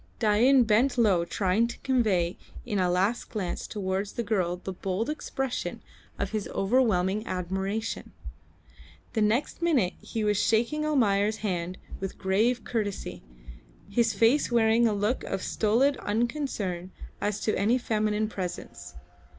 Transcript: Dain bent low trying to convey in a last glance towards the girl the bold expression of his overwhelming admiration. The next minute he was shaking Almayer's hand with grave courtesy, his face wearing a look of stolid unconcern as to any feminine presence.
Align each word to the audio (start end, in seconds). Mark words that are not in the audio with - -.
Dain 0.17 0.63
bent 0.63 0.97
low 0.97 1.25
trying 1.25 1.67
to 1.67 1.77
convey 1.81 2.35
in 2.65 2.79
a 2.79 2.89
last 2.89 3.29
glance 3.29 3.67
towards 3.67 4.13
the 4.13 4.23
girl 4.23 4.55
the 4.57 4.73
bold 4.73 5.11
expression 5.11 5.83
of 6.17 6.31
his 6.31 6.47
overwhelming 6.47 7.27
admiration. 7.27 8.11
The 9.13 9.21
next 9.21 9.61
minute 9.61 9.93
he 10.01 10.23
was 10.23 10.41
shaking 10.41 10.87
Almayer's 10.87 11.37
hand 11.45 11.77
with 11.99 12.17
grave 12.17 12.63
courtesy, 12.63 13.21
his 13.91 14.11
face 14.15 14.51
wearing 14.51 14.87
a 14.87 14.93
look 14.93 15.23
of 15.25 15.43
stolid 15.43 15.97
unconcern 15.97 16.89
as 17.21 17.39
to 17.41 17.55
any 17.55 17.77
feminine 17.77 18.27
presence. 18.27 18.95